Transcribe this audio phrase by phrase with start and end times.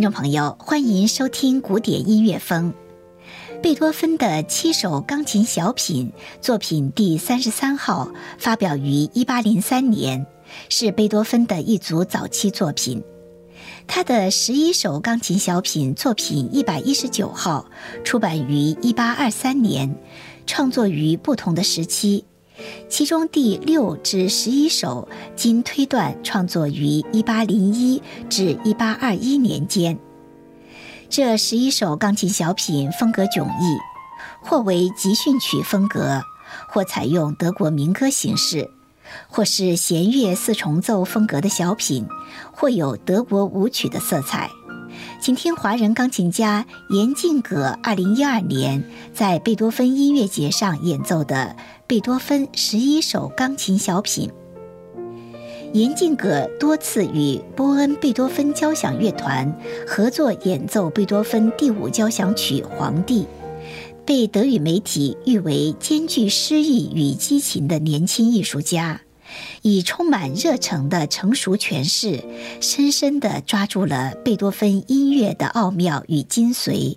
[0.00, 2.72] 听众朋友，欢迎收听古典音乐风。
[3.62, 10.26] 贝多芬的七首钢琴小品作品第三十三号，发表于一八零三年，
[10.70, 13.04] 是贝多芬的一组早期作品。
[13.86, 17.66] 他的十一首钢琴小品作品一百一十九号，
[18.02, 19.94] 出版于一八二三年，
[20.46, 22.24] 创作于不同的时期。
[22.88, 29.98] 其中第六至十一首，经推断创作于一八零一至一八二一年间。
[31.08, 33.78] 这十一首钢琴小品风格迥异，
[34.42, 36.22] 或为集训曲风格，
[36.68, 38.70] 或采用德国民歌形式，
[39.28, 42.06] 或是弦乐四重奏风格的小品，
[42.52, 44.50] 或有德国舞曲的色彩。
[45.20, 48.82] 请听华人钢琴家严静葛二零一二年
[49.12, 51.54] 在贝多芬音乐节上演奏的。
[51.86, 54.30] 贝多芬十一首钢琴小品。
[55.74, 59.54] 严静葛多次与波恩贝多芬交响乐团
[59.86, 63.22] 合作演奏贝多芬第五交响曲《皇帝》，
[64.06, 69.02] 被德语媒体誉为兼具诗意与激情的年轻艺术家，
[69.62, 72.24] 以充满热诚的成熟诠释，
[72.60, 76.96] 深深地抓住了贝多芬音乐的奥妙与精髓。